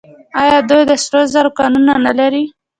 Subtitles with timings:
[0.41, 2.43] آیا دوی د سرو زرو کانونه نلري؟